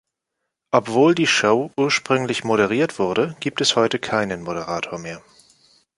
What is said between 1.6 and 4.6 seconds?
ursprünglich moderiert wurde, gibt es heute keinen